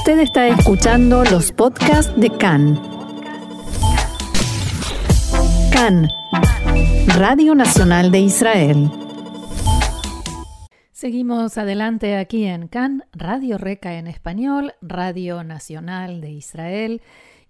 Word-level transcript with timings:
Usted 0.00 0.20
está 0.20 0.48
escuchando 0.48 1.24
los 1.24 1.52
podcasts 1.52 2.18
de 2.18 2.30
CAN. 2.30 2.80
CAN, 5.70 6.08
Radio 7.18 7.54
Nacional 7.54 8.10
de 8.10 8.20
Israel. 8.20 8.90
Seguimos 10.90 11.58
adelante 11.58 12.16
aquí 12.16 12.46
en 12.46 12.68
CAN, 12.68 13.04
Radio 13.12 13.58
Reca 13.58 13.98
en 13.98 14.06
español, 14.06 14.72
Radio 14.80 15.44
Nacional 15.44 16.22
de 16.22 16.30
Israel. 16.30 17.02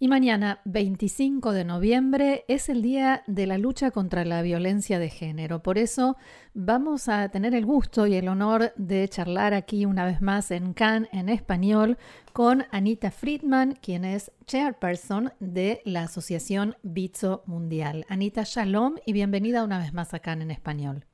Y 0.02 0.08
mañana, 0.08 0.62
25 0.64 1.52
de 1.52 1.66
noviembre, 1.66 2.46
es 2.48 2.70
el 2.70 2.80
día 2.80 3.22
de 3.26 3.46
la 3.46 3.58
lucha 3.58 3.90
contra 3.90 4.24
la 4.24 4.40
violencia 4.40 4.98
de 4.98 5.10
género. 5.10 5.62
Por 5.62 5.76
eso 5.76 6.16
vamos 6.54 7.10
a 7.10 7.28
tener 7.28 7.54
el 7.54 7.66
gusto 7.66 8.06
y 8.06 8.14
el 8.14 8.28
honor 8.28 8.72
de 8.76 9.06
charlar 9.10 9.52
aquí 9.52 9.84
una 9.84 10.06
vez 10.06 10.22
más 10.22 10.52
en 10.52 10.72
CAN 10.72 11.06
en 11.12 11.28
español 11.28 11.98
con 12.32 12.64
Anita 12.70 13.10
Friedman, 13.10 13.74
quien 13.74 14.06
es 14.06 14.32
chairperson 14.46 15.34
de 15.38 15.82
la 15.84 16.04
Asociación 16.04 16.78
Bizo 16.82 17.42
Mundial. 17.44 18.06
Anita, 18.08 18.44
shalom 18.46 18.94
y 19.04 19.12
bienvenida 19.12 19.62
una 19.64 19.78
vez 19.78 19.92
más 19.92 20.14
a 20.14 20.20
CAN 20.20 20.40
en 20.40 20.50
español. 20.50 21.04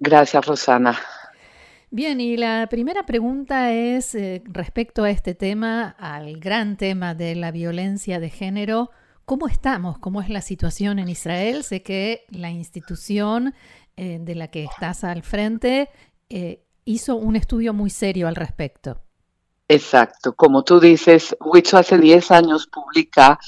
Gracias, 0.00 0.44
Rosana. 0.44 0.98
Bien, 1.94 2.20
y 2.20 2.36
la 2.36 2.66
primera 2.68 3.06
pregunta 3.06 3.70
es 3.70 4.16
eh, 4.16 4.42
respecto 4.46 5.04
a 5.04 5.10
este 5.10 5.36
tema, 5.36 5.94
al 5.96 6.40
gran 6.40 6.76
tema 6.76 7.14
de 7.14 7.36
la 7.36 7.52
violencia 7.52 8.18
de 8.18 8.30
género. 8.30 8.90
¿Cómo 9.24 9.46
estamos? 9.46 10.00
¿Cómo 10.00 10.20
es 10.20 10.28
la 10.28 10.40
situación 10.40 10.98
en 10.98 11.08
Israel? 11.08 11.62
Sé 11.62 11.84
que 11.84 12.24
la 12.30 12.50
institución 12.50 13.54
eh, 13.96 14.18
de 14.20 14.34
la 14.34 14.48
que 14.48 14.64
estás 14.64 15.04
al 15.04 15.22
frente 15.22 15.88
eh, 16.30 16.64
hizo 16.84 17.14
un 17.14 17.36
estudio 17.36 17.72
muy 17.72 17.90
serio 17.90 18.26
al 18.26 18.34
respecto. 18.34 19.00
Exacto. 19.68 20.32
Como 20.32 20.64
tú 20.64 20.80
dices, 20.80 21.36
Wicho 21.38 21.78
hace 21.78 21.96
10 21.96 22.28
años 22.32 22.66
publica 22.66 23.38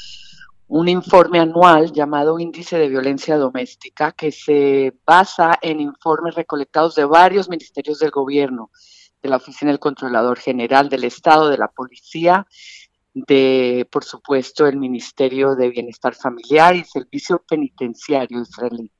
un 0.68 0.88
informe 0.88 1.38
anual 1.38 1.92
llamado 1.92 2.38
Índice 2.38 2.76
de 2.78 2.88
Violencia 2.88 3.36
Doméstica 3.36 4.12
que 4.12 4.32
se 4.32 4.94
basa 5.06 5.58
en 5.62 5.80
informes 5.80 6.34
recolectados 6.34 6.96
de 6.96 7.04
varios 7.04 7.48
ministerios 7.48 8.00
del 8.00 8.10
gobierno, 8.10 8.70
de 9.22 9.28
la 9.28 9.36
Oficina 9.36 9.70
del 9.70 9.78
Controlador 9.78 10.38
General 10.38 10.88
del 10.88 11.04
Estado, 11.04 11.48
de 11.48 11.58
la 11.58 11.68
Policía, 11.68 12.46
de, 13.14 13.88
por 13.90 14.04
supuesto, 14.04 14.66
el 14.66 14.76
Ministerio 14.76 15.54
de 15.54 15.70
Bienestar 15.70 16.14
Familiar 16.14 16.74
y 16.74 16.84
Servicio 16.84 17.42
Penitenciario 17.48 18.42
israelí. 18.42 18.90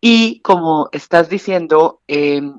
Y 0.00 0.40
como 0.42 0.88
estás 0.92 1.28
diciendo, 1.28 2.02
em, 2.06 2.58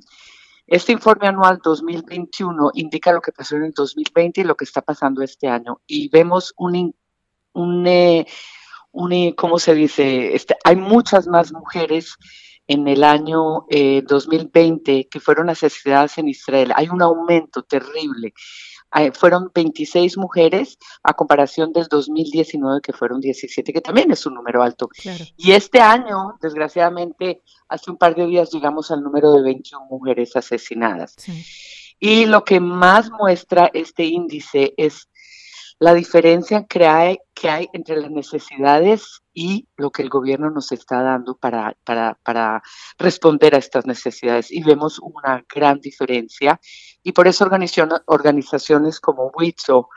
este 0.66 0.92
informe 0.92 1.28
anual 1.28 1.62
2021 1.64 2.72
indica 2.74 3.14
lo 3.14 3.22
que 3.22 3.32
pasó 3.32 3.56
en 3.56 3.66
el 3.66 3.72
2020 3.72 4.42
y 4.42 4.44
lo 4.44 4.56
que 4.56 4.66
está 4.66 4.82
pasando 4.82 5.22
este 5.22 5.48
año. 5.48 5.80
Y 5.88 6.10
vemos 6.10 6.54
un 6.58 6.94
un, 7.58 7.88
eh, 7.88 8.26
eh, 9.12 9.36
¿cómo 9.36 9.60
se 9.60 9.74
dice? 9.74 10.36
Este, 10.36 10.56
hay 10.64 10.76
muchas 10.76 11.28
más 11.28 11.52
mujeres 11.52 12.16
en 12.68 12.88
el 12.88 13.04
año 13.04 13.66
2020 13.70 14.92
eh, 14.92 15.08
que 15.10 15.20
fueron 15.20 15.50
asesinadas 15.50 16.18
en 16.18 16.28
Israel. 16.28 16.74
Hay 16.76 16.90
un 16.90 17.02
aumento 17.02 17.64
terrible. 17.64 18.34
fueron 19.14 19.52
26 19.54 20.18
mujeres 20.18 20.78
a 21.04 21.14
comparación 21.14 21.72
del 21.72 21.88
2019 21.88 22.82
que 22.82 22.94
fueron 22.94 23.22
17, 23.22 23.72
que 23.72 23.82
también 23.82 24.12
es 24.12 24.26
un 24.26 24.34
número 24.34 24.62
alto. 24.64 24.90
Y 25.38 25.52
este 25.52 25.80
año, 25.80 26.38
desgraciadamente, 26.42 27.42
hace 27.70 27.92
un 27.92 27.98
par 27.98 28.16
de 28.16 28.26
días 28.26 28.52
llegamos 28.52 28.92
al 28.92 29.02
número 29.02 29.32
de 29.32 29.44
21 29.44 29.86
mujeres 29.90 30.36
asesinadas. 30.36 31.16
Y 32.00 32.26
lo 32.26 32.44
que 32.44 32.60
más 32.60 33.10
muestra 33.10 33.72
este 33.74 34.04
índice 34.04 34.74
es 34.78 35.08
la 35.80 35.94
diferencia 35.94 36.66
que 36.66 36.88
hay, 36.88 37.20
que 37.34 37.50
hay 37.50 37.70
entre 37.74 37.98
las 37.98 38.10
necesidades 38.10 39.22
y 39.34 39.68
lo 39.76 39.92
que 39.92 40.02
el 40.02 40.10
gobierno 40.10 40.50
nos 40.50 40.72
está 40.72 41.04
dando 41.04 41.36
para, 41.36 41.78
para, 41.84 42.64
responder 42.98 43.54
a 43.54 43.60
estas 43.60 43.86
necesidades. 43.86 44.52
Y 44.52 44.64
vemos 44.64 44.98
una 45.00 45.46
gran 45.54 45.80
diferencia. 45.80 46.60
Y 47.04 47.12
por 47.12 47.28
eso 47.28 47.48
organizaciones 48.08 49.00
como 49.00 49.32
WITSO 49.36 49.90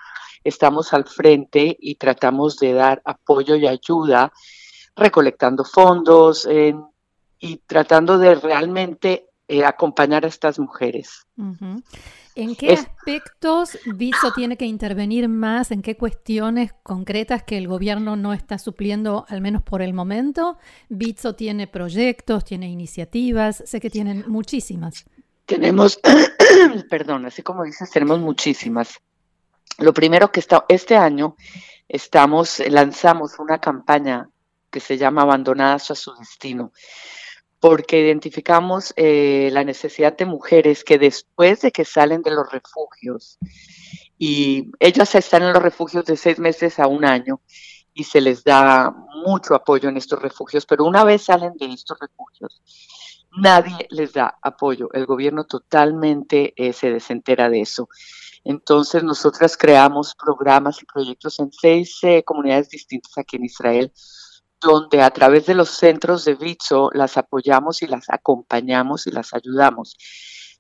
estamos 0.45 0.93
al 0.93 1.07
frente 1.07 1.77
y 1.81 1.95
tratamos 1.95 2.59
de 2.59 2.75
dar 2.75 3.01
apoyo 3.05 3.57
y 3.57 3.67
ayuda, 3.67 4.31
recolectando 4.95 5.65
fondos 5.65 6.47
y 7.39 7.57
tratando 7.67 8.19
de 8.19 8.35
realmente 8.35 9.30
eh, 9.51 9.65
acompañar 9.65 10.25
a 10.25 10.29
estas 10.29 10.61
mujeres. 10.61 11.27
¿En 12.37 12.55
qué 12.55 12.73
aspectos 12.73 13.77
Bitso 13.85 14.33
tiene 14.33 14.57
que 14.57 14.65
intervenir 14.65 15.29
más? 15.29 15.73
¿En 15.73 15.83
qué 15.83 15.97
cuestiones 15.97 16.73
concretas 16.85 17.43
que 17.43 17.59
el 17.59 17.67
gobierno 17.67 18.15
no 18.15 18.33
está 18.33 18.59
supliendo, 18.59 19.27
al 19.29 19.41
menos 19.41 19.63
por 19.63 19.83
el 19.83 19.93
momento? 19.93 20.57
Bitso 20.89 21.35
tiene 21.35 21.67
proyectos, 21.67 22.45
tiene 22.45 22.69
iniciativas, 22.69 23.65
sé 23.67 23.81
que 23.81 23.91
tienen 23.91 24.23
muchísimas. 24.29 25.05
Tenemos, 25.47 25.99
perdón, 26.89 27.27
así 27.27 27.43
como 27.43 27.65
dices, 27.65 27.91
tenemos 27.91 28.21
muchísimas. 28.21 29.01
Lo 29.79 29.93
primero 29.93 30.31
que 30.31 30.39
está, 30.39 30.65
este 30.69 30.97
año 30.97 31.35
estamos, 31.89 32.63
lanzamos 32.69 33.37
una 33.41 33.59
campaña 33.59 34.29
que 34.71 34.79
se 34.79 34.97
llama 34.97 35.23
Abandonadas 35.23 35.91
a 35.91 35.97
su 35.97 36.15
destino 36.15 36.71
porque 37.61 38.01
identificamos 38.01 38.95
eh, 38.97 39.51
la 39.53 39.65
necesidad 39.65 40.17
de 40.17 40.25
mujeres 40.25 40.83
que 40.83 40.99
después 40.99 41.61
de 41.61 41.71
que 41.71 41.85
salen 41.85 42.23
de 42.23 42.31
los 42.31 42.51
refugios, 42.51 43.39
y 44.19 44.71
ellas 44.81 45.15
están 45.15 45.43
en 45.43 45.53
los 45.53 45.63
refugios 45.63 46.05
de 46.07 46.17
seis 46.17 46.39
meses 46.39 46.79
a 46.79 46.87
un 46.87 47.05
año, 47.05 47.41
y 47.93 48.05
se 48.05 48.23
les 48.23 48.45
da 48.45 48.91
mucho 49.27 49.55
apoyo 49.55 49.91
en 49.91 49.99
estos 49.99 50.21
refugios, 50.21 50.65
pero 50.65 50.85
una 50.85 51.05
vez 51.05 51.25
salen 51.25 51.53
de 51.59 51.67
estos 51.67 51.99
refugios, 52.01 52.63
nadie 53.37 53.87
les 53.91 54.15
da 54.15 54.39
apoyo, 54.41 54.89
el 54.95 55.05
gobierno 55.05 55.45
totalmente 55.45 56.55
eh, 56.57 56.73
se 56.73 56.91
desentera 56.91 57.51
de 57.51 57.61
eso. 57.61 57.89
Entonces 58.43 59.03
nosotras 59.03 59.59
creamos 59.59 60.15
programas 60.15 60.83
y 60.83 60.87
proyectos 60.87 61.39
en 61.41 61.53
seis 61.53 61.99
eh, 62.03 62.23
comunidades 62.25 62.71
distintas 62.71 63.19
aquí 63.19 63.37
en 63.37 63.45
Israel, 63.45 63.93
donde 64.61 65.03
a 65.03 65.11
través 65.11 65.47
de 65.47 65.55
los 65.55 65.71
centros 65.71 66.25
de 66.25 66.35
Bitso 66.35 66.91
las 66.93 67.17
apoyamos 67.17 67.83
y 67.83 67.87
las 67.87 68.11
acompañamos 68.11 69.07
y 69.07 69.11
las 69.11 69.33
ayudamos, 69.33 69.97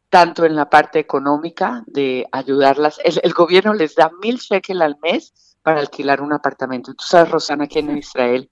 tanto 0.08 0.44
en 0.44 0.56
la 0.56 0.70
parte 0.70 0.98
económica 0.98 1.84
de 1.86 2.26
ayudarlas. 2.32 2.98
El, 3.04 3.32
gobierno 3.32 3.74
les 3.74 3.94
da 3.94 4.10
mil 4.22 4.38
shekels 4.38 4.80
al 4.80 4.96
mes 5.02 5.56
para 5.62 5.80
alquilar 5.80 6.20
un 6.22 6.32
apartamento. 6.32 6.94
Tú 6.94 7.04
sabes, 7.04 7.30
Rosana, 7.30 7.66
que 7.66 7.80
en 7.80 7.98
Israel 7.98 8.50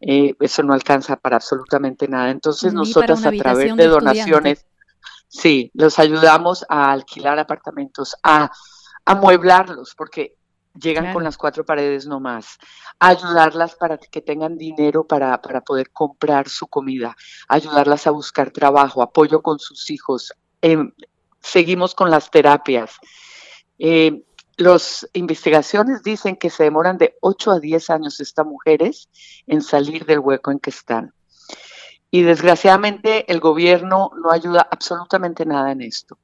eh, 0.00 0.34
eso 0.40 0.62
no 0.62 0.74
alcanza 0.74 1.16
para 1.16 1.36
absolutamente 1.36 2.08
nada. 2.08 2.30
Entonces 2.30 2.72
nosotros 2.72 3.24
a 3.24 3.30
través 3.30 3.76
de, 3.76 3.86
donaciones, 3.86 4.66
sí, 5.28 5.70
los 5.74 5.98
ayudamos 5.98 6.64
a 6.68 6.90
alquilar 6.90 7.38
apartamentos, 7.38 8.16
a 8.22 8.50
amueblarlos, 9.04 9.94
porque 9.96 10.36
llegan 10.74 11.12
con 11.12 11.24
las 11.24 11.36
cuatro 11.36 11.64
paredes 11.64 12.06
nomás, 12.06 12.58
ayudarlas 12.98 13.74
para 13.74 13.98
que 13.98 14.20
tengan 14.20 14.56
dinero 14.56 15.04
para, 15.04 15.40
para, 15.40 15.60
poder 15.60 15.90
comprar 15.90 16.48
su 16.48 16.66
comida, 16.66 17.16
ayudarlas 17.48 18.06
a 18.06 18.10
buscar 18.10 18.50
trabajo, 18.50 19.02
apoyo 19.02 19.42
con 19.42 19.58
sus 19.58 19.90
hijos. 19.90 20.32
Em, 20.62 20.92
seguimos 21.40 21.94
con 21.94 22.10
las 22.10 22.30
terapias. 22.30 22.92
Eh, 23.78 24.22
las 24.56 25.08
investigaciones 25.14 26.02
dicen 26.02 26.36
que 26.36 26.50
se 26.50 26.64
demoran 26.64 26.98
de 26.98 27.16
8 27.20 27.52
a 27.52 27.60
10 27.60 27.90
años 27.90 28.20
estas 28.20 28.44
mujeres 28.46 29.08
en 29.46 29.62
salir 29.62 30.04
del 30.04 30.18
hueco 30.18 30.50
en 30.50 30.58
que 30.58 30.70
están. 30.70 31.14
Y 32.10 32.22
desgraciadamente 32.22 33.30
el 33.32 33.40
gobierno 33.40 34.10
no 34.22 34.30
ayuda 34.30 34.68
absolutamente 34.70 35.46
nada 35.46 35.72
en 35.72 35.80
esto. 35.80 36.18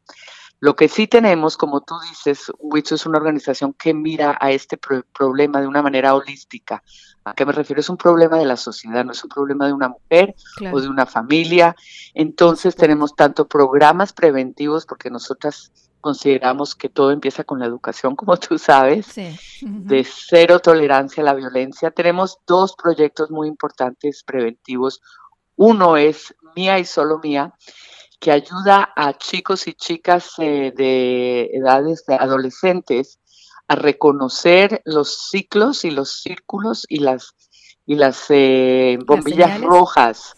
Lo 0.58 0.74
que 0.74 0.88
sí 0.88 1.06
tenemos, 1.06 1.56
como 1.56 1.82
tú 1.82 1.94
dices, 2.08 2.50
WITSO 2.58 2.94
es 2.94 3.06
una 3.06 3.18
organización 3.18 3.74
que 3.74 3.92
mira 3.92 4.38
a 4.40 4.50
este 4.50 4.78
problema 4.78 5.60
de 5.60 5.66
una 5.66 5.82
manera 5.82 6.14
holística. 6.14 6.82
¿A 7.24 7.34
qué 7.34 7.44
me 7.44 7.52
refiero? 7.52 7.80
Es 7.80 7.90
un 7.90 7.96
problema 7.96 8.38
de 8.38 8.46
la 8.46 8.56
sociedad, 8.56 9.04
no 9.04 9.12
es 9.12 9.22
un 9.22 9.28
problema 9.28 9.66
de 9.66 9.72
una 9.72 9.88
mujer 9.88 10.34
o 10.72 10.80
de 10.80 10.88
una 10.88 11.04
familia. 11.04 11.76
Entonces 12.14 12.74
tenemos 12.74 13.14
tanto 13.14 13.46
programas 13.46 14.12
preventivos, 14.12 14.86
porque 14.86 15.10
nosotras 15.10 15.72
consideramos 16.00 16.76
que 16.76 16.88
todo 16.88 17.10
empieza 17.10 17.42
con 17.42 17.58
la 17.58 17.66
educación, 17.66 18.14
como 18.14 18.36
tú 18.36 18.58
sabes, 18.58 19.14
de 19.60 20.04
cero 20.08 20.60
tolerancia 20.60 21.20
a 21.22 21.26
la 21.26 21.34
violencia. 21.34 21.90
Tenemos 21.90 22.38
dos 22.46 22.76
proyectos 22.76 23.30
muy 23.30 23.48
importantes 23.48 24.22
preventivos. 24.22 25.02
Uno 25.56 25.96
es 25.96 26.34
Mía 26.54 26.78
y 26.78 26.84
Solo 26.84 27.18
Mía, 27.18 27.52
que 28.20 28.32
ayuda 28.32 28.92
a 28.96 29.16
chicos 29.18 29.66
y 29.66 29.74
chicas 29.74 30.32
eh, 30.38 30.72
de 30.76 31.50
edades 31.52 32.04
de 32.06 32.14
adolescentes 32.14 33.18
a 33.68 33.74
reconocer 33.74 34.82
los 34.84 35.28
ciclos 35.30 35.84
y 35.84 35.90
los 35.90 36.20
círculos 36.20 36.86
y 36.88 37.00
las, 37.00 37.34
y 37.84 37.96
las 37.96 38.24
eh, 38.28 38.98
bombillas 39.04 39.60
rojas 39.60 40.34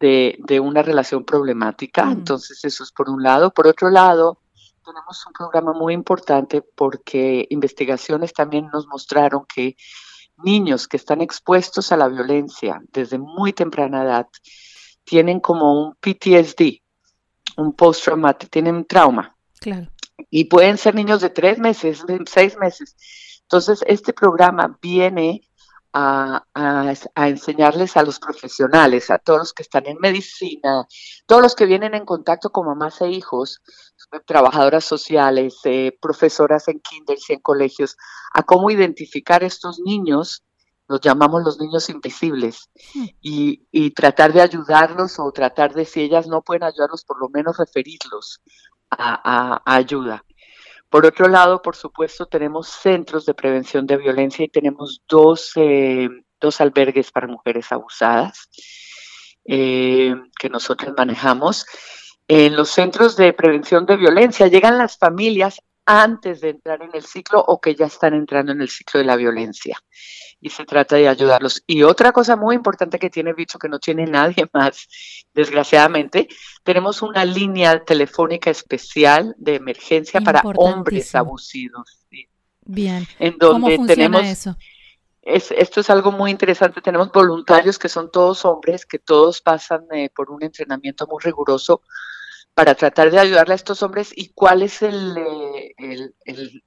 de, 0.00 0.60
una 0.60 0.82
relación 0.82 1.24
problemática. 1.24 2.04
Mm. 2.04 2.12
Entonces, 2.12 2.64
eso 2.64 2.84
es 2.84 2.92
por 2.92 3.08
un 3.08 3.22
lado. 3.22 3.50
Por 3.52 3.66
otro 3.66 3.90
lado, 3.90 4.38
tenemos 4.84 5.24
un 5.26 5.32
programa 5.32 5.72
muy 5.72 5.94
importante 5.94 6.62
porque 6.62 7.46
investigaciones 7.50 8.32
también 8.32 8.68
nos 8.72 8.86
mostraron 8.86 9.46
que 9.46 9.76
niños 10.36 10.88
que 10.88 10.96
están 10.96 11.20
expuestos 11.20 11.92
a 11.92 11.96
la 11.96 12.08
violencia 12.08 12.82
desde 12.92 13.18
muy 13.18 13.52
temprana 13.52 14.02
edad 14.02 14.28
tienen 15.04 15.40
como 15.40 15.86
un 15.86 15.94
PTSD, 15.94 16.82
un 17.56 17.72
post-traumatic, 17.72 18.50
tienen 18.50 18.84
trauma. 18.84 19.36
Claro. 19.60 19.88
Y 20.30 20.44
pueden 20.44 20.78
ser 20.78 20.94
niños 20.94 21.20
de 21.20 21.30
tres 21.30 21.58
meses, 21.58 22.06
de 22.06 22.22
seis 22.26 22.56
meses. 22.58 22.96
Entonces, 23.42 23.84
este 23.86 24.12
programa 24.12 24.78
viene 24.80 25.42
a, 25.94 26.44
enseñarles 27.14 27.96
a 27.96 28.02
los 28.02 28.18
profesionales, 28.18 29.10
a 29.10 29.18
todos 29.18 29.38
los 29.38 29.52
que 29.52 29.62
están 29.62 29.86
en 29.86 29.98
medicina, 30.00 30.86
todos 31.26 31.40
los 31.40 31.54
que 31.54 31.66
vienen 31.66 31.94
en 31.94 32.04
contacto 32.04 32.50
con 32.50 32.66
mamás 32.66 33.00
e 33.00 33.10
hijos, 33.10 33.62
trabajadoras 34.26 34.84
sociales, 34.84 35.60
eh, 35.64 35.96
profesoras 36.00 36.66
en 36.68 36.80
kinders 36.80 37.30
y 37.30 37.34
en 37.34 37.40
colegios, 37.40 37.96
a 38.32 38.42
cómo 38.42 38.70
identificar 38.70 39.44
estos 39.44 39.78
niños, 39.78 40.42
los 40.88 41.00
llamamos 41.00 41.42
los 41.44 41.58
niños 41.58 41.88
invisibles, 41.88 42.70
hmm. 42.94 43.04
y, 43.20 43.90
tratar 43.90 44.32
de 44.32 44.42
ayudarlos 44.42 45.18
o 45.18 45.30
tratar 45.32 45.72
de, 45.74 45.84
si 45.84 46.02
ellas 46.02 46.26
no 46.26 46.42
pueden 46.42 46.64
ayudarlos, 46.64 47.04
por 47.04 47.20
lo 47.20 47.28
menos 47.28 47.56
referirlos 47.56 48.40
a 48.90 49.62
ayuda. 49.64 50.24
Por 50.94 51.06
otro 51.06 51.26
lado, 51.26 51.60
por 51.60 51.74
supuesto, 51.74 52.26
tenemos 52.26 52.68
centros 52.68 53.26
de 53.26 53.34
prevención 53.34 53.84
de 53.84 53.96
violencia 53.96 54.44
y 54.44 54.48
tenemos 54.48 55.02
dos, 55.08 55.50
eh, 55.56 56.08
dos 56.40 56.60
albergues 56.60 57.10
para 57.10 57.26
mujeres 57.26 57.72
abusadas 57.72 58.48
eh, 59.44 60.14
que 60.38 60.48
nosotros 60.48 60.94
manejamos. 60.96 61.66
En 62.28 62.54
los 62.54 62.70
centros 62.70 63.16
de 63.16 63.32
prevención 63.32 63.86
de 63.86 63.96
violencia 63.96 64.46
llegan 64.46 64.78
las 64.78 64.96
familias 64.96 65.58
antes 65.84 66.40
de 66.40 66.50
entrar 66.50 66.80
en 66.80 66.90
el 66.94 67.02
ciclo 67.04 67.42
o 67.44 67.60
que 67.60 67.74
ya 67.74 67.86
están 67.86 68.14
entrando 68.14 68.52
en 68.52 68.60
el 68.60 68.68
ciclo 68.68 69.00
de 69.00 69.06
la 69.06 69.16
violencia 69.16 69.76
y 70.44 70.50
se 70.50 70.66
trata 70.66 70.96
de 70.96 71.08
ayudarlos. 71.08 71.64
Y 71.66 71.84
otra 71.84 72.12
cosa 72.12 72.36
muy 72.36 72.54
importante 72.54 72.98
que 72.98 73.08
tiene 73.08 73.32
Bicho, 73.32 73.58
que 73.58 73.70
no 73.70 73.78
tiene 73.78 74.04
nadie 74.06 74.46
más, 74.52 74.86
desgraciadamente, 75.32 76.28
tenemos 76.62 77.00
una 77.00 77.24
línea 77.24 77.82
telefónica 77.82 78.50
especial 78.50 79.34
de 79.38 79.54
emergencia 79.54 80.20
para 80.20 80.42
hombres 80.56 81.14
abusivos. 81.14 82.06
Bien. 82.60 83.06
En 83.18 83.38
donde 83.38 83.78
tenemos 83.86 84.22
eso? 84.22 84.56
esto 85.22 85.80
es 85.80 85.88
algo 85.88 86.12
muy 86.12 86.30
interesante. 86.30 86.82
Tenemos 86.82 87.10
voluntarios 87.10 87.78
que 87.78 87.88
son 87.88 88.10
todos 88.10 88.44
hombres, 88.44 88.84
que 88.84 88.98
todos 88.98 89.40
pasan 89.40 89.86
eh, 89.92 90.10
por 90.14 90.30
un 90.30 90.42
entrenamiento 90.42 91.06
muy 91.06 91.22
riguroso 91.22 91.80
para 92.52 92.74
tratar 92.74 93.10
de 93.10 93.18
ayudarle 93.18 93.54
a 93.54 93.56
estos 93.56 93.82
hombres 93.82 94.12
y 94.14 94.28
cuál 94.34 94.60
es 94.60 94.82
el, 94.82 95.16
eh, 95.16 96.12
el 96.26 96.62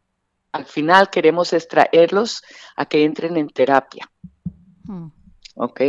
al 0.51 0.65
final 0.65 1.09
queremos 1.09 1.53
extraerlos 1.53 2.43
a 2.75 2.85
que 2.85 3.03
entren 3.03 3.37
en 3.37 3.49
terapia. 3.49 4.09
Hmm. 4.83 5.07
¿Ok? 5.55 5.81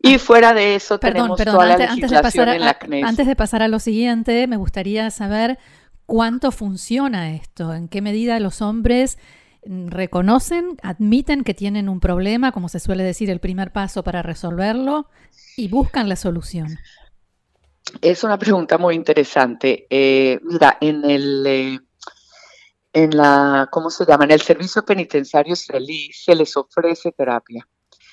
Y 0.00 0.18
fuera 0.18 0.54
de 0.54 0.76
eso 0.76 0.98
tenemos 0.98 1.42
toda 1.42 1.66
la 1.66 1.74
antes, 1.74 2.10
de 2.10 2.20
pasar 2.20 2.48
a, 2.48 2.78
Antes 3.04 3.26
de 3.26 3.36
pasar 3.36 3.62
a 3.62 3.68
lo 3.68 3.78
siguiente, 3.78 4.46
me 4.46 4.56
gustaría 4.56 5.10
saber 5.10 5.58
cuánto 6.06 6.52
funciona 6.52 7.34
esto, 7.34 7.74
en 7.74 7.88
qué 7.88 8.00
medida 8.00 8.38
los 8.40 8.62
hombres 8.62 9.18
reconocen, 9.64 10.76
admiten 10.82 11.44
que 11.44 11.52
tienen 11.52 11.88
un 11.88 12.00
problema, 12.00 12.52
como 12.52 12.68
se 12.68 12.80
suele 12.80 13.02
decir, 13.02 13.28
el 13.28 13.40
primer 13.40 13.72
paso 13.72 14.02
para 14.02 14.22
resolverlo, 14.22 15.08
y 15.56 15.68
buscan 15.68 16.08
la 16.08 16.16
solución. 16.16 16.78
Es 18.00 18.22
una 18.22 18.38
pregunta 18.38 18.78
muy 18.78 18.94
interesante. 18.94 19.86
Eh, 19.90 20.38
mira, 20.42 20.78
en 20.80 21.04
el... 21.04 21.44
Eh, 21.46 21.78
en 22.92 23.16
la, 23.16 23.68
¿cómo 23.70 23.90
se 23.90 24.06
llama? 24.06 24.24
En 24.24 24.32
el 24.32 24.40
servicio 24.40 24.84
penitenciario 24.84 25.52
israelí 25.52 26.10
se 26.12 26.34
les 26.34 26.56
ofrece 26.56 27.12
terapia 27.12 27.66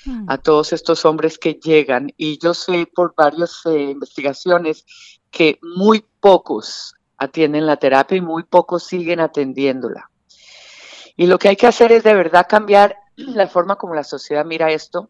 hmm. 0.06 0.25
a 0.30 0.38
todos 0.38 0.74
estos 0.74 1.06
hombres 1.06 1.38
que 1.38 1.54
llegan 1.54 2.12
y 2.18 2.38
yo 2.39 2.54
sé 2.54 2.88
por 2.94 3.13
varias 3.16 3.62
eh, 3.66 3.92
investigaciones 3.92 4.86
que 5.31 5.60
muy 5.62 6.06
pocos 6.19 6.95
atienden 7.18 7.66
la 7.66 7.77
terapia 7.77 8.18
y 8.18 8.22
muy 8.22 8.44
pocos 8.44 8.83
siguen 8.83 9.19
atendiéndola. 9.19 10.10
Y 11.18 11.27
lo 11.27 11.39
que 11.39 11.50
hay 11.50 11.56
que 11.56 11.68
hacer 11.68 11.92
es 11.92 12.04
de 12.04 12.13
verdad 12.13 12.48
cambiar 12.48 12.98
la 13.16 13.48
forma 13.48 13.77
como 13.77 13.95
la 13.95 14.04
sociedad 14.04 14.45
mira 14.45 14.72
esto 14.72 15.10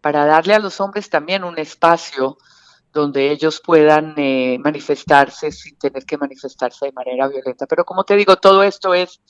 para 0.00 0.24
darle 0.24 0.54
a 0.54 0.58
los 0.58 0.80
hombres 0.80 1.10
también 1.10 1.44
un 1.44 1.58
espacio 1.58 2.38
donde 2.96 3.30
ellos 3.30 3.60
puedan 3.64 4.14
eh, 4.16 4.58
manifestarse 4.58 5.52
sin 5.52 5.78
tener 5.78 6.04
que 6.04 6.18
manifestarse 6.18 6.86
de 6.86 6.92
manera 6.92 7.28
violenta. 7.28 7.66
Pero 7.66 7.84
como 7.84 8.04
te 8.04 8.16
digo, 8.16 8.36
todo 8.36 8.62
esto 8.62 8.94
es 8.94 9.20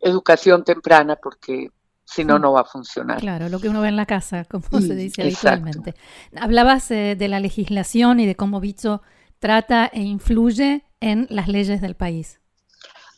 educación 0.00 0.64
temprana 0.64 1.16
porque 1.16 1.70
si 2.04 2.24
no, 2.24 2.38
mm. 2.38 2.42
no 2.42 2.52
va 2.52 2.62
a 2.62 2.64
funcionar. 2.64 3.18
Claro, 3.18 3.48
lo 3.48 3.60
que 3.60 3.68
uno 3.68 3.82
ve 3.82 3.88
en 3.88 3.96
la 3.96 4.06
casa, 4.06 4.44
como 4.50 4.80
se 4.80 4.94
dice 4.94 5.22
habitualmente. 5.22 5.94
Hablabas 6.36 6.90
eh, 6.90 7.16
de 7.18 7.28
la 7.28 7.40
legislación 7.40 8.20
y 8.20 8.26
de 8.26 8.36
cómo 8.36 8.60
Bicho 8.60 9.02
trata 9.38 9.86
e 9.86 10.00
influye 10.00 10.84
en 11.00 11.26
las 11.30 11.48
leyes 11.48 11.80
del 11.80 11.96
país. 11.96 12.40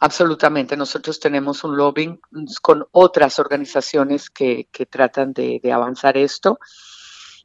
Absolutamente. 0.00 0.76
Nosotros 0.76 1.20
tenemos 1.20 1.62
un 1.62 1.76
lobbying 1.76 2.20
con 2.62 2.87
otras 2.91 3.38
organizaciones 3.38 4.31
que, 4.31 4.67
tratan 4.91 5.35
de, 5.35 5.61
avanzar 5.73 6.17
esto. 6.17 6.58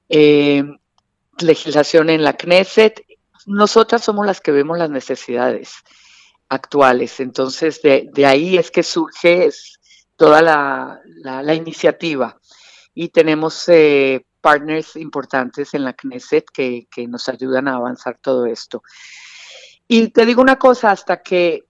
Eh, 0.07 0.63
legislación 1.40 2.10
en 2.10 2.24
la 2.24 2.34
Knesset, 2.34 3.06
nosotras 3.46 4.04
somos 4.04 4.26
las 4.26 4.42
que 4.42 4.52
vemos 4.52 4.78
las 4.78 4.90
necesidades 4.90 5.74
actuales. 6.50 7.20
Entonces, 7.20 7.82
de, 7.82 8.26
ahí 8.26 8.58
es 8.58 8.72
que 8.72 8.84
surge 8.84 9.50
toda 10.16 10.42
la, 10.42 11.54
iniciativa. 11.54 12.40
Y 12.94 13.10
tenemos 13.10 13.68
eh, 13.68 14.26
partners 14.42 14.96
importantes 14.96 15.74
en 15.74 15.84
la 15.84 15.94
Knesset 15.94 16.46
que, 16.52 16.88
que 16.90 17.08
nos 17.08 17.28
ayudan 17.30 17.68
a 17.68 17.76
avanzar 17.76 18.18
todo 18.22 18.46
esto. 18.46 18.84
Y 19.88 20.10
te 20.10 20.26
digo 20.26 20.42
una 20.42 20.58
cosa, 20.58 20.92
hasta 20.92 21.22
que 21.22 21.66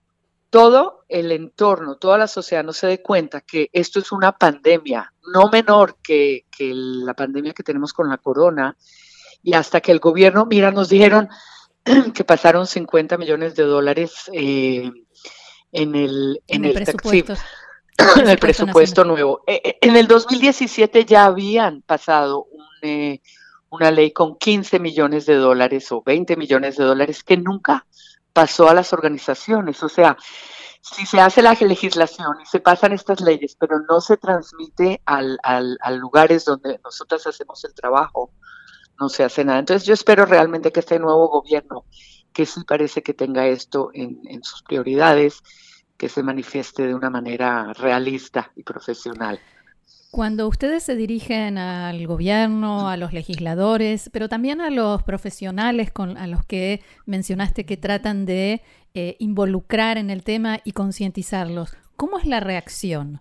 todo 0.50 1.04
el 1.08 1.32
entorno, 1.32 1.96
toda 1.96 2.18
la 2.18 2.28
sociedad 2.28 2.64
no 2.64 2.72
se 2.72 2.86
dé 2.86 3.02
cuenta 3.02 3.42
que 3.42 3.68
esto 3.72 3.98
es 3.98 4.12
una 4.12 4.32
pandemia, 4.32 5.12
no 5.34 5.50
menor 5.50 5.98
que, 6.02 6.46
que 6.50 6.70
la 6.72 7.14
pandemia 7.14 7.52
que 7.52 7.62
tenemos 7.62 7.92
con 7.92 8.08
la 8.08 8.18
corona, 8.18 8.76
y 9.46 9.54
hasta 9.54 9.80
que 9.80 9.92
el 9.92 10.00
gobierno, 10.00 10.44
mira, 10.44 10.72
nos 10.72 10.88
dijeron 10.88 11.28
que 12.14 12.24
pasaron 12.24 12.66
50 12.66 13.16
millones 13.16 13.54
de 13.54 13.62
dólares 13.62 14.28
eh, 14.32 14.90
en 15.70 15.94
el, 15.94 16.42
en, 16.48 16.64
el, 16.64 16.72
presupuesto, 16.72 17.34
en 18.16 18.28
el 18.28 18.38
presupuesto 18.38 19.04
nuevo. 19.04 19.44
Eh, 19.46 19.60
eh, 19.62 19.78
en 19.82 19.94
el 19.94 20.08
2017 20.08 21.04
ya 21.04 21.26
habían 21.26 21.82
pasado 21.82 22.48
una 23.70 23.90
ley 23.92 24.10
con 24.10 24.36
15 24.36 24.80
millones 24.80 25.26
de 25.26 25.36
dólares 25.36 25.92
o 25.92 26.02
20 26.02 26.36
millones 26.36 26.76
de 26.76 26.82
dólares 26.82 27.22
que 27.22 27.36
nunca 27.36 27.86
pasó 28.32 28.68
a 28.68 28.74
las 28.74 28.92
organizaciones. 28.92 29.80
O 29.84 29.88
sea, 29.88 30.16
si 30.80 31.06
se 31.06 31.20
hace 31.20 31.40
la 31.40 31.52
legislación 31.52 32.40
y 32.42 32.46
se 32.46 32.58
pasan 32.58 32.92
estas 32.92 33.20
leyes, 33.20 33.56
pero 33.56 33.78
no 33.88 34.00
se 34.00 34.16
transmite 34.16 35.02
al, 35.04 35.38
al, 35.44 35.78
a 35.82 35.92
lugares 35.92 36.44
donde 36.44 36.80
nosotras 36.82 37.24
hacemos 37.28 37.64
el 37.64 37.74
trabajo, 37.74 38.32
no 39.00 39.08
se 39.08 39.24
hace 39.24 39.44
nada. 39.44 39.58
Entonces 39.58 39.86
yo 39.86 39.94
espero 39.94 40.26
realmente 40.26 40.72
que 40.72 40.80
este 40.80 40.98
nuevo 40.98 41.28
gobierno, 41.28 41.84
que 42.32 42.46
sí 42.46 42.60
parece 42.66 43.02
que 43.02 43.14
tenga 43.14 43.46
esto 43.46 43.90
en, 43.94 44.42
sus 44.42 44.62
prioridades, 44.62 45.42
que 45.96 46.08
se 46.08 46.22
manifieste 46.22 46.86
de 46.86 46.94
una 46.94 47.10
manera 47.10 47.72
realista 47.74 48.52
y 48.56 48.62
profesional. 48.62 49.40
Cuando 50.10 50.46
ustedes 50.48 50.82
se 50.82 50.94
dirigen 50.94 51.58
al 51.58 52.06
gobierno, 52.06 52.88
a 52.88 52.96
los 52.96 53.12
legisladores, 53.12 54.08
pero 54.12 54.28
también 54.28 54.60
a 54.60 54.70
los 54.70 55.02
profesionales 55.02 55.90
con, 55.90 56.16
a 56.16 56.26
los 56.26 56.44
que 56.44 56.82
mencionaste 57.04 57.66
que 57.66 57.76
tratan 57.76 58.24
de 58.24 58.62
eh, 58.94 59.16
involucrar 59.18 59.98
en 59.98 60.10
el 60.10 60.22
tema 60.22 60.60
y 60.64 60.72
concientizarlos, 60.72 61.76
¿cómo 61.96 62.18
es 62.18 62.24
la 62.24 62.40
reacción? 62.40 63.20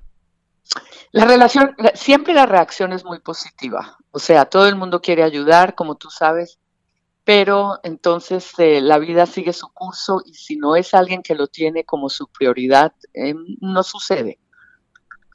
La 1.12 1.25
relación, 1.25 1.75
siempre 1.94 2.34
la 2.34 2.46
reacción 2.46 2.91
es 2.94 3.05
muy 3.05 3.20
positiva. 3.20 3.98
O 4.15 4.19
sea, 4.19 4.45
todo 4.45 4.65
el 4.69 4.77
mundo 4.77 5.01
quiere 5.01 5.24
ayudar, 5.24 5.75
como 5.75 5.95
tú 5.95 6.10
sabes, 6.10 6.57
pero 7.25 7.81
entonces 7.84 8.50
eh, 8.60 8.79
la 8.79 8.98
vida 8.98 9.25
sigue 9.25 9.51
su 9.51 9.67
curso 9.74 10.22
y 10.25 10.36
si 10.36 10.55
no 10.55 10.77
es 10.77 10.93
alguien 10.93 11.22
que 11.22 11.36
lo 11.36 11.48
tiene 11.48 11.84
como 11.84 12.07
su 12.07 12.29
prioridad, 12.29 12.93
eh, 13.13 13.36
no 13.60 13.84
sucede. 13.84 14.39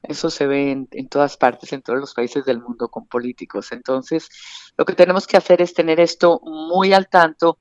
Eso 0.02 0.30
se 0.30 0.46
ve 0.46 0.70
en, 0.70 1.08
todas 1.10 1.36
partes, 1.36 1.74
en 1.74 1.82
todos 1.82 2.00
los 2.00 2.14
países 2.14 2.46
del 2.46 2.62
mundo 2.62 2.88
con 2.88 3.06
políticos. 3.06 3.70
Entonces, 3.72 4.30
lo 4.78 4.86
que 4.86 4.94
tenemos 4.94 5.26
que 5.26 5.36
hacer 5.36 5.60
es 5.60 5.74
tener 5.74 6.00
esto 6.00 6.40
muy 6.42 6.94
al 6.94 7.10
tanto, 7.10 7.58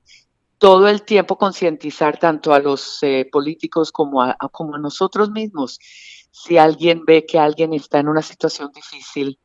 todo 0.56 0.88
el 0.88 1.02
tiempo 1.02 1.36
concientizar 1.36 2.18
tanto 2.18 2.54
a 2.54 2.60
los 2.60 3.02
eh, 3.02 3.28
políticos 3.30 3.92
como 3.92 4.22
a, 4.22 4.38
como 4.52 4.76
a 4.76 4.78
nosotros 4.78 5.30
mismos 5.30 5.80
si 6.30 6.56
alguien 6.56 7.04
ve 7.04 7.26
que 7.26 7.38
alguien 7.38 7.74
está 7.74 7.98
en 7.98 8.08
una 8.08 8.22
situación 8.22 8.70
difícil, 8.74 9.38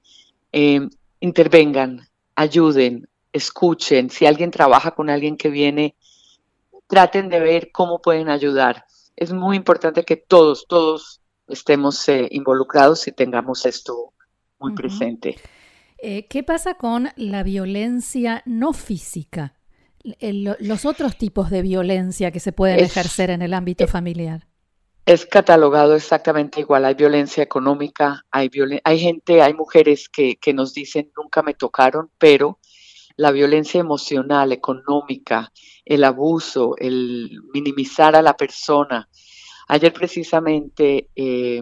eh, 0.53 0.87
intervengan, 1.25 2.07
ayuden, 2.35 3.09
escuchen. 3.33 4.09
Si 4.09 4.25
alguien 4.25 4.51
trabaja 4.51 4.91
con 4.91 5.09
alguien 5.09 5.37
que 5.37 5.49
viene, 5.49 5.95
traten 6.87 7.29
de 7.29 7.39
ver 7.39 7.71
cómo 7.71 8.01
pueden 8.01 8.29
ayudar. 8.29 8.85
es 9.15 9.31
muy 9.31 9.55
importante 9.55 10.03
que 10.03 10.17
todos, 10.17 10.65
todos 10.67 11.21
estemos 11.47 12.07
eh, 12.09 12.27
involucrados 12.31 13.07
y 13.07 13.11
tengamos 13.11 13.65
esto 13.65 14.13
muy 14.59 14.73
presente. 14.73 15.35
Eh, 15.97 16.27
¿Qué 16.27 16.43
pasa 16.43 16.75
con 16.75 17.09
la 17.15 17.43
violencia 17.43 18.41
no 18.45 18.73
física? 18.73 19.53
los 20.21 20.85
otros 20.85 21.17
tipos 21.17 21.49
de 21.49 21.63
violencia 21.63 22.29
que 22.29 22.39
se 22.39 22.51
pueden 22.51 22.79
ejercer 22.79 23.31
en 23.31 23.41
el 23.41 23.55
ámbito 23.55 23.87
familiar. 23.87 24.45
Es 25.05 25.25
catalogado 25.25 25.95
exactamente 25.95 26.59
igual. 26.61 26.85
Hay 26.85 26.95
violencia 26.95 27.43
económica, 27.43 28.25
hay, 28.31 28.49
hay 28.83 28.99
gente, 28.99 29.41
hay 29.41 29.53
mujeres 29.53 30.09
que, 30.09 30.37
que 30.37 30.53
nos 30.53 30.73
dicen 30.73 31.11
nunca 31.15 31.43
me 31.43 31.53
tocaron, 31.53 32.09
pero 32.17 32.59
la 33.17 33.31
violencia 33.31 33.79
emocional, 33.79 34.51
económica, 34.51 35.51
el 35.85 36.03
abuso, 36.03 36.75
el 36.77 37.39
minimizar 37.53 38.15
a 38.15 38.21
la 38.21 38.35
persona. 38.35 39.07
Ayer 39.67 39.93
precisamente 39.93 41.09
eh, 41.15 41.61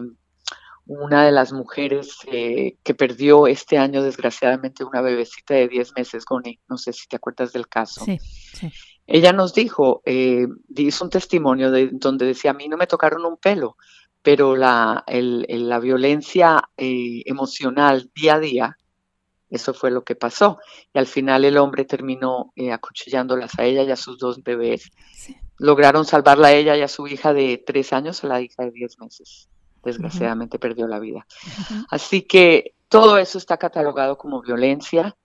una 0.86 1.24
de 1.24 1.32
las 1.32 1.52
mujeres 1.52 2.18
eh, 2.26 2.76
que 2.82 2.94
perdió 2.94 3.46
este 3.46 3.78
año 3.78 4.02
desgraciadamente 4.02 4.84
una 4.84 5.00
bebecita 5.00 5.54
de 5.54 5.68
10 5.68 5.92
meses, 5.96 6.24
Goni, 6.24 6.60
no 6.68 6.76
sé 6.76 6.92
si 6.92 7.06
te 7.06 7.16
acuerdas 7.16 7.52
del 7.52 7.68
caso. 7.68 8.04
Sí, 8.04 8.18
Ella 9.06 9.32
nos 9.32 9.54
dijo, 9.54 10.02
eh, 10.04 10.46
hizo 10.76 11.04
un 11.04 11.10
testimonio 11.10 11.70
de, 11.70 11.90
donde 11.92 12.26
decía, 12.26 12.52
a 12.52 12.54
mí 12.54 12.68
no 12.68 12.76
me 12.76 12.86
tocaron 12.86 13.24
un 13.24 13.36
pelo, 13.36 13.76
pero 14.22 14.56
la, 14.56 15.04
la 15.06 15.78
violencia 15.78 16.62
emocional 16.76 18.10
día 18.14 18.34
a 18.34 18.40
día 18.40 18.78
eso 19.54 19.72
fue 19.72 19.90
lo 19.90 20.02
que 20.02 20.16
pasó. 20.16 20.58
Y 20.92 20.98
al 20.98 21.06
final 21.06 21.44
el 21.44 21.56
hombre 21.58 21.84
terminó 21.84 22.52
eh, 22.56 22.72
acuchillándolas 22.72 23.58
a 23.58 23.64
ella 23.64 23.84
y 23.84 23.90
a 23.90 23.96
sus 23.96 24.18
dos 24.18 24.42
bebés. 24.42 24.90
Lograron 25.58 26.04
salvarla 26.04 26.48
a 26.48 26.52
ella 26.52 26.76
y 26.76 26.82
a 26.82 26.88
su 26.88 27.06
hija 27.06 27.32
de 27.32 27.62
tres 27.64 27.92
años, 27.92 28.24
a 28.24 28.26
la 28.26 28.40
hija 28.40 28.64
de 28.64 28.72
diez 28.72 28.98
meses. 28.98 29.48
Desgraciadamente 29.84 30.58
perdió 30.58 30.88
la 30.88 30.98
vida. 30.98 31.26
Así 31.88 32.22
que 32.22 32.74
todo 32.88 33.18
eso 33.18 33.38
está 33.38 33.56
catalogado 33.56 34.18
como 34.18 34.42
violencia. 34.42 35.16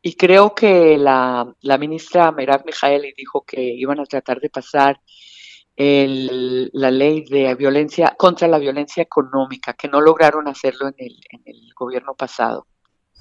Y 0.00 0.14
creo 0.14 0.54
que 0.54 0.96
la, 0.96 1.52
la 1.60 1.78
ministra 1.78 2.30
Merav 2.32 2.64
Mijaeli 2.64 3.12
dijo 3.16 3.44
que 3.44 3.60
iban 3.60 4.00
a 4.00 4.06
tratar 4.06 4.40
de 4.40 4.50
pasar 4.50 5.00
la 5.76 6.90
ley 6.90 7.24
de 7.24 7.54
violencia 7.54 8.14
contra 8.18 8.48
la 8.48 8.58
violencia 8.58 9.02
económica, 9.02 9.74
que 9.74 9.88
no 9.88 10.00
lograron 10.00 10.48
hacerlo 10.48 10.88
en 10.88 10.94
el, 10.98 11.20
en 11.30 11.42
el 11.46 11.72
gobierno 11.78 12.14
pasado. 12.14 12.66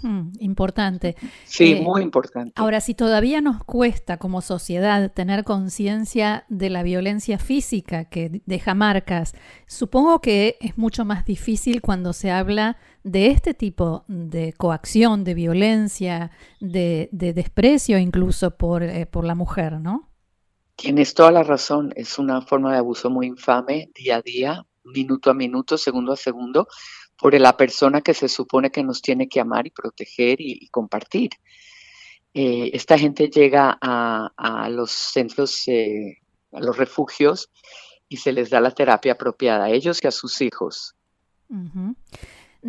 Hmm, 0.01 0.31
importante. 0.39 1.15
Sí, 1.45 1.73
eh, 1.73 1.81
muy 1.81 2.03
importante. 2.03 2.53
Ahora, 2.55 2.81
si 2.81 2.93
todavía 2.93 3.41
nos 3.41 3.63
cuesta 3.63 4.17
como 4.17 4.41
sociedad 4.41 5.11
tener 5.11 5.43
conciencia 5.43 6.45
de 6.49 6.69
la 6.69 6.83
violencia 6.83 7.39
física 7.39 8.05
que 8.05 8.41
deja 8.45 8.75
marcas, 8.75 9.33
supongo 9.65 10.21
que 10.21 10.57
es 10.61 10.77
mucho 10.77 11.03
más 11.03 11.25
difícil 11.25 11.81
cuando 11.81 12.13
se 12.13 12.29
habla 12.29 12.77
de 13.03 13.27
este 13.27 13.53
tipo 13.53 14.05
de 14.07 14.53
coacción, 14.53 15.23
de 15.23 15.33
violencia, 15.33 16.31
de, 16.59 17.09
desprecio 17.11 17.97
incluso 17.97 18.51
por, 18.51 18.83
eh, 18.83 19.07
por 19.07 19.25
la 19.25 19.33
mujer, 19.33 19.79
¿no? 19.79 20.09
Tienes 20.75 21.15
toda 21.15 21.31
la 21.31 21.41
razón, 21.41 21.91
es 21.95 22.19
una 22.19 22.41
forma 22.41 22.71
de 22.71 22.77
abuso 22.77 23.09
muy 23.09 23.25
infame 23.25 23.89
día 23.95 24.17
a 24.17 24.21
día, 24.21 24.65
minuto 24.83 25.31
a 25.31 25.33
minuto, 25.33 25.75
segundo 25.75 26.13
a 26.13 26.15
segundo, 26.15 26.67
por 27.17 27.39
la 27.39 27.57
persona 27.57 28.01
que 28.01 28.13
se 28.13 28.29
supone 28.29 28.71
que 28.71 28.83
nos 28.83 29.01
tiene 29.01 29.27
que 29.27 29.39
amar 29.39 29.67
y 29.67 29.71
proteger 29.71 30.39
y, 30.39 30.67
compartir. 30.69 31.31
Eh, 32.33 32.69
esta 32.73 32.97
gente 32.97 33.29
llega 33.29 33.77
a, 33.81 34.69
los 34.69 34.91
centros, 34.91 35.67
eh, 35.67 36.19
a 36.51 36.59
los 36.59 36.77
refugios 36.77 37.49
y 38.07 38.17
se 38.17 38.31
les 38.31 38.49
da 38.49 38.61
la 38.61 38.71
terapia 38.71 39.13
apropiada 39.13 39.65
a 39.65 39.69
ellos 39.71 39.99
y 40.03 40.07
a 40.07 40.11
sus 40.11 40.41
hijos. 40.41 40.95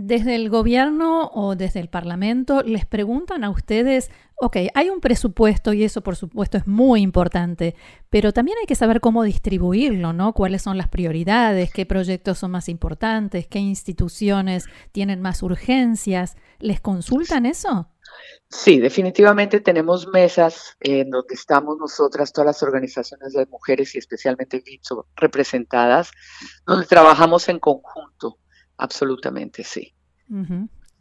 Desde 0.00 0.36
el 0.36 0.48
gobierno 0.48 1.28
o 1.34 1.56
desde 1.56 1.80
el 1.80 1.88
parlamento 1.88 2.62
les 2.62 2.86
preguntan 2.86 3.42
a 3.42 3.50
ustedes, 3.50 4.12
ok, 4.36 4.56
hay 4.72 4.90
un 4.90 5.00
presupuesto 5.00 5.72
y 5.72 5.82
eso 5.82 6.02
por 6.02 6.14
supuesto 6.14 6.56
es 6.56 6.68
muy 6.68 7.00
importante, 7.00 7.74
pero 8.08 8.32
también 8.32 8.58
hay 8.60 8.66
que 8.66 8.76
saber 8.76 9.00
cómo 9.00 9.24
distribuirlo, 9.24 10.12
¿no? 10.12 10.34
¿Cuáles 10.34 10.62
son 10.62 10.78
las 10.78 10.86
prioridades? 10.86 11.72
¿Qué 11.72 11.84
proyectos 11.84 12.38
son 12.38 12.52
más 12.52 12.68
importantes? 12.68 13.48
¿Qué 13.48 13.58
instituciones 13.58 14.66
tienen 14.92 15.20
más 15.20 15.42
urgencias? 15.42 16.36
¿Les 16.60 16.80
consultan 16.80 17.44
eso? 17.44 17.88
Sí, 18.48 18.78
definitivamente 18.78 19.58
tenemos 19.58 20.06
mesas 20.06 20.76
en 20.78 21.10
donde 21.10 21.34
estamos 21.34 21.76
nosotras, 21.76 22.32
todas 22.32 22.46
las 22.46 22.62
organizaciones 22.62 23.32
de 23.32 23.46
mujeres 23.46 23.96
y 23.96 23.98
especialmente 23.98 24.62
VITSO 24.64 25.08
representadas, 25.16 26.12
donde 26.64 26.86
trabajamos 26.86 27.48
en 27.48 27.58
conjunto 27.58 28.38
Absolutamente, 28.78 29.64
sí. 29.64 29.94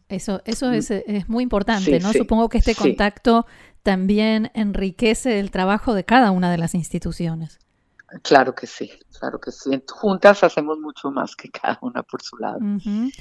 Eso, 0.10 0.42
eso 0.46 0.70
mm. 0.70 0.74
es, 0.74 0.92
es, 0.92 1.30
muy 1.30 1.44
importante, 1.44 2.00
¿no? 2.00 2.14
Supongo 2.14 2.50
que 2.50 2.58
este 2.58 2.76
contacto 2.76 3.46
también 3.84 4.52
enriquece 4.54 5.40
el 5.40 5.52
trabajo 5.52 5.94
de 5.94 6.04
cada 6.04 6.32
una 6.32 6.52
de 6.52 6.58
las 6.58 6.76
instituciones. 6.76 7.60
Claro 8.22 8.56
que 8.56 8.68
sí, 8.68 8.90
claro 9.20 9.40
que 9.40 9.52
sí. 9.52 9.84
Juntas 9.90 10.44
hacemos 10.44 10.80
mucho 10.80 11.12
más 11.12 11.36
que 11.36 11.50
cada 11.50 11.78
una 11.82 12.04
por 12.04 12.22
su 12.22 12.38
lado. 12.38 12.60
Sin 12.80 13.12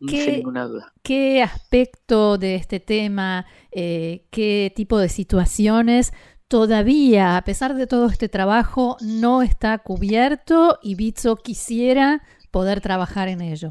ninguna 0.00 0.66
duda. 0.66 0.92
¿Qué 1.02 1.42
aspecto 1.42 2.38
de 2.38 2.56
este 2.56 2.80
tema, 2.80 3.46
eh, 3.70 4.26
qué 4.30 4.72
tipo 4.74 4.98
de 4.98 5.08
situaciones 5.08 6.12
todavía, 6.48 7.36
a 7.36 7.44
pesar 7.44 7.74
de 7.74 7.86
todo 7.86 8.06
este 8.06 8.28
trabajo, 8.28 8.96
no 9.00 9.42
está 9.42 9.78
cubierto 9.78 10.78
y 10.82 10.96
Bitso 10.96 11.36
quisiera 11.36 12.22
poder 12.50 12.80
trabajar 12.80 13.28
en 13.28 13.42
ello? 13.42 13.68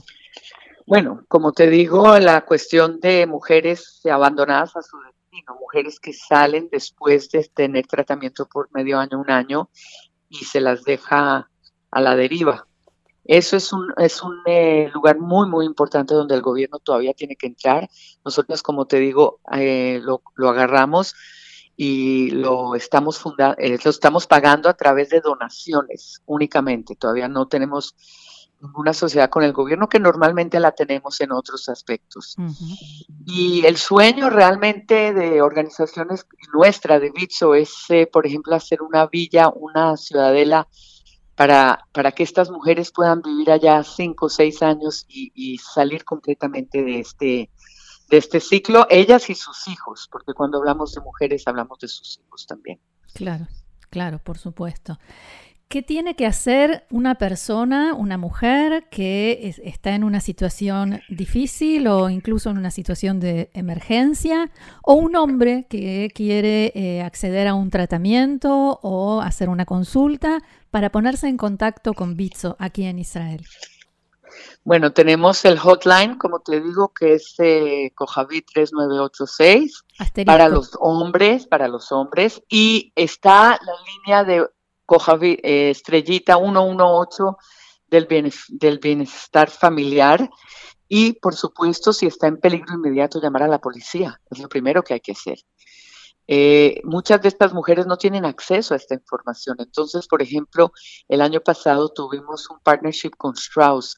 Bueno, 0.86 1.24
como 1.28 1.52
te 1.54 1.70
digo, 1.70 2.18
la 2.20 2.46
cuestión 2.46 3.00
de 3.00 3.26
mujeres 3.28 4.02
abandonadas 4.06 4.76
a 4.76 4.82
su 4.82 4.98
destino, 5.00 5.56
mujeres 5.60 6.00
que 6.00 6.14
salen 6.14 6.70
después 6.72 7.30
de 7.30 7.44
tener 7.54 7.88
tratamiento 7.88 8.48
por 8.48 8.70
medio 8.72 9.00
año, 9.00 9.20
un 9.20 9.32
año, 9.32 9.70
y 10.30 10.46
se 10.46 10.62
las 10.62 10.84
deja 10.84 11.50
a 11.92 12.02
la 12.02 12.16
deriva. 12.16 12.68
Eso 13.24 13.56
es 13.56 13.72
un, 13.72 13.94
es 13.98 14.24
un 14.24 14.36
eh, 14.46 14.90
lugar 14.94 15.20
muy, 15.20 15.48
muy 15.48 15.66
importante 15.66 16.14
donde 16.14 16.36
el 16.36 16.42
gobierno 16.42 16.80
todavía 16.80 17.14
tiene 17.14 17.36
que 17.36 17.48
entrar. 17.48 17.88
Nosotros, 18.26 18.64
como 18.64 18.88
te 18.88 18.98
digo, 19.00 19.40
eh, 19.54 20.02
lo, 20.04 20.22
agarramos 20.50 21.14
y 21.78 22.32
lo 22.32 22.76
estamos, 22.76 23.20
funda 23.20 23.56
eh, 23.58 23.78
lo 23.84 23.92
estamos 23.92 24.28
pagando 24.28 24.70
a 24.70 24.74
través 24.74 25.10
de 25.10 25.22
donaciones 25.22 26.22
únicamente. 26.26 26.96
Todavía 26.96 27.28
no 27.28 27.48
tenemos 27.48 27.96
una 28.76 28.94
sociedad 28.94 29.30
con 29.30 29.44
el 29.44 29.54
gobierno 29.54 29.90
que 29.90 30.00
normalmente 30.00 30.60
la 30.60 30.72
tenemos 30.72 31.20
en 31.22 31.32
otros 31.32 31.70
aspectos. 31.70 32.36
Y 33.26 33.66
el 33.66 33.78
sueño 33.78 34.30
realmente 34.30 35.14
de 35.14 35.42
organizaciones 35.42 36.26
nuestra 36.54 37.00
de 37.00 37.12
Bitso 37.12 37.56
es, 37.56 37.74
eh, 37.90 38.08
por 38.12 38.26
ejemplo, 38.26 38.56
hacer 38.56 38.82
una 38.82 39.08
villa, 39.08 39.50
una 39.50 39.98
ciudadela 39.98 40.68
para, 41.36 41.88
para 41.92 42.12
que 42.12 42.24
estas 42.24 42.52
mujeres 42.52 42.92
puedan 42.92 43.22
vivir 43.22 43.52
allá 43.52 43.84
cinco 43.84 44.28
o 44.28 44.30
seis 44.30 44.62
años 44.62 45.06
y, 45.08 45.58
salir 45.58 46.04
completamente 46.04 46.84
de 46.84 47.00
este, 47.00 47.50
de 48.10 48.18
este 48.18 48.40
ciclo, 48.40 48.86
ellas 48.90 49.30
y 49.30 49.36
sus 49.36 49.68
hijos, 49.68 50.08
porque 50.12 50.34
cuando 50.34 50.60
hablamos 50.60 50.94
de 50.94 51.02
mujeres 51.02 51.48
hablamos 51.48 51.80
de 51.80 51.88
sus 51.88 52.20
hijos 52.20 52.46
también. 52.46 52.80
Claro, 53.14 53.48
claro, 53.90 54.20
por 54.20 54.38
supuesto. 54.38 55.00
¿Qué 55.72 55.82
tiene 55.82 56.18
que 56.18 56.26
hacer 56.26 56.86
una 56.90 57.16
persona, 57.16 57.94
una 57.94 58.18
mujer 58.18 58.90
que 58.92 59.56
está 59.64 59.96
en 59.96 60.04
una 60.04 60.20
situación 60.20 61.00
difícil 61.08 61.88
o 61.88 62.10
incluso 62.10 62.50
en 62.50 62.58
una 62.58 62.72
situación 62.72 63.22
de 63.22 63.50
emergencia 63.54 64.52
o 64.84 64.96
un 64.96 65.16
hombre 65.16 65.68
que 65.70 66.12
quiere 66.14 66.74
eh, 66.76 67.02
acceder 67.02 67.48
a 67.48 67.54
un 67.54 67.70
tratamiento 67.70 68.82
o 68.82 69.22
hacer 69.22 69.48
una 69.48 69.64
consulta 69.64 70.42
para 70.72 70.90
ponerse 70.90 71.30
en 71.30 71.38
contacto 71.38 71.94
con 71.94 72.18
Bitso 72.18 72.58
aquí 72.60 72.84
en 72.84 73.00
Israel? 73.00 73.46
Bueno, 74.66 74.92
tenemos 74.92 75.46
el 75.46 75.58
hotline, 75.58 76.18
como 76.18 76.42
te 76.42 76.60
digo, 76.60 76.92
que 76.94 77.14
es 77.14 77.34
eh, 77.40 77.94
3986 77.98 79.86
para 80.26 80.50
los 80.50 80.72
hombres, 80.82 81.48
para 81.48 81.70
los 81.70 81.94
hombres, 81.94 82.44
y 82.50 82.92
está 82.94 83.58
la 83.66 83.74
línea 83.86 84.26
de 84.26 84.46
coja 84.86 85.18
eh, 85.22 85.70
estrellita 85.70 86.38
118 86.38 87.38
del, 87.88 88.34
del 88.50 88.80
bienestar 88.80 89.50
familiar 89.50 90.30
y, 90.88 91.14
por 91.14 91.36
supuesto, 91.36 91.94
si 91.94 92.06
está 92.06 92.28
en 92.28 92.38
peligro 92.38 92.74
inmediato, 92.74 93.22
llamar 93.22 93.44
a 93.44 93.48
la 93.48 93.60
policía. 93.60 94.20
Es 94.30 94.40
lo 94.40 94.50
primero 94.50 94.84
que 94.84 94.96
hay 94.96 95.00
que 95.00 95.14
hacer. 95.14 95.40
Eh, 96.28 96.82
muchas 96.84 97.22
de 97.22 97.28
estas 97.28 97.54
mujeres 97.54 97.88
no 97.88 97.98
tienen 97.98 98.26
acceso 98.26 98.74
a 98.74 98.78
esta 98.78 98.96
información. 98.96 99.58
Entonces, 99.60 100.08
por 100.08 100.22
ejemplo, 100.22 100.72
el 101.08 101.22
año 101.22 101.42
pasado 101.42 101.90
tuvimos 101.90 102.50
un 102.50 102.60
partnership 102.60 103.12
con 103.18 103.34
Strauss, 103.36 103.98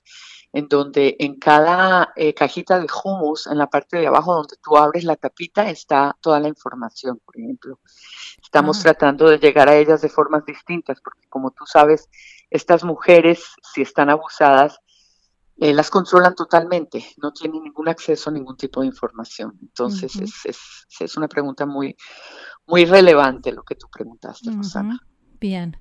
en 0.53 0.67
donde 0.67 1.15
en 1.19 1.39
cada 1.39 2.13
eh, 2.15 2.35
cajita 2.35 2.79
de 2.79 2.87
hummus, 3.03 3.47
en 3.47 3.57
la 3.57 3.67
parte 3.67 3.97
de 3.97 4.05
abajo 4.05 4.35
donde 4.35 4.55
tú 4.63 4.77
abres 4.77 5.03
la 5.03 5.15
tapita, 5.15 5.67
está 5.67 6.15
toda 6.21 6.39
la 6.39 6.47
información, 6.47 7.19
por 7.25 7.35
ejemplo. 7.37 7.79
Estamos 8.41 8.79
tratando 8.79 9.27
de 9.27 9.39
llegar 9.39 9.67
a 9.67 9.75
ellas 9.75 10.01
de 10.01 10.09
formas 10.09 10.45
distintas, 10.45 11.01
porque 11.01 11.27
como 11.27 11.49
tú 11.51 11.65
sabes, 11.65 12.07
estas 12.51 12.83
mujeres, 12.83 13.43
si 13.73 13.81
están 13.81 14.11
abusadas, 14.11 14.79
eh, 15.57 15.73
las 15.73 15.89
controlan 15.89 16.35
totalmente, 16.35 17.03
no 17.17 17.33
tienen 17.33 17.63
ningún 17.63 17.89
acceso 17.89 18.29
a 18.29 18.33
ningún 18.33 18.55
tipo 18.55 18.81
de 18.81 18.87
información. 18.87 19.57
Entonces, 19.59 20.15
es, 20.17 20.45
es, 20.99 21.17
una 21.17 21.27
pregunta 21.27 21.65
muy, 21.65 21.97
muy 22.67 22.85
relevante 22.85 23.51
lo 23.51 23.63
que 23.63 23.75
tú 23.75 23.87
preguntaste, 23.91 24.51
Rosana. 24.51 24.99
Bien. 25.43 25.75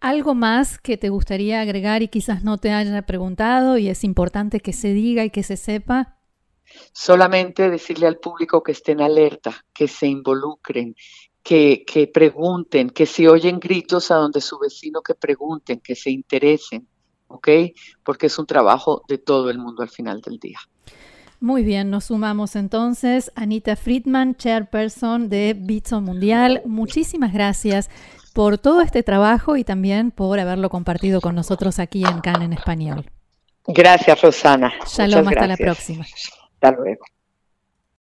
¿Algo 0.00 0.34
más 0.34 0.76
que 0.78 0.98
te 0.98 1.08
gustaría 1.08 1.62
agregar 1.62 2.02
y 2.02 2.08
quizás 2.08 2.44
no 2.44 2.58
te 2.58 2.72
haya 2.72 3.00
preguntado 3.06 3.78
y 3.78 3.88
es 3.88 4.04
importante 4.04 4.60
que 4.60 4.74
se 4.74 4.92
diga 4.92 5.24
y 5.24 5.30
que 5.30 5.42
se 5.42 5.56
sepa? 5.56 6.18
Solamente 6.92 7.70
decirle 7.70 8.06
al 8.06 8.18
público 8.18 8.62
que 8.62 8.72
estén 8.72 9.00
alerta, 9.00 9.64
que 9.72 9.88
se 9.88 10.08
involucren, 10.08 10.94
que, 11.42 11.84
que 11.86 12.06
pregunten, 12.06 12.90
que 12.90 13.06
si 13.06 13.26
oyen 13.26 13.58
gritos 13.60 14.10
a 14.10 14.16
donde 14.16 14.42
su 14.42 14.58
vecino 14.58 15.00
que 15.00 15.14
pregunten, 15.14 15.80
que 15.80 15.94
se 15.94 16.10
interesen, 16.10 16.86
¿ok? 17.28 17.48
Porque 18.04 18.26
es 18.26 18.38
un 18.38 18.44
trabajo 18.44 19.04
de 19.08 19.16
todo 19.16 19.48
el 19.48 19.56
mundo 19.56 19.82
al 19.82 19.88
final 19.88 20.20
del 20.20 20.38
día. 20.38 20.58
Muy 21.40 21.62
bien, 21.62 21.88
nos 21.88 22.06
sumamos 22.06 22.56
entonces. 22.56 23.32
Anita 23.36 23.74
Friedman, 23.74 24.34
chairperson 24.34 25.28
de 25.28 25.54
Bitso 25.54 26.02
Mundial. 26.02 26.60
Muchísimas 26.66 27.32
gracias 27.32 27.88
por 28.34 28.58
todo 28.58 28.80
este 28.80 29.02
trabajo 29.02 29.56
y 29.56 29.64
también 29.64 30.10
por 30.10 30.38
haberlo 30.38 30.70
compartido 30.70 31.20
con 31.20 31.34
nosotros 31.34 31.78
aquí 31.78 32.04
en 32.04 32.20
CAN 32.20 32.42
en 32.42 32.52
español. 32.52 33.10
Gracias, 33.66 34.22
Rosana. 34.22 34.72
Shalom, 34.86 35.28
hasta 35.28 35.46
la 35.46 35.56
próxima. 35.56 36.04
Hasta 36.04 36.72
luego. 36.72 37.04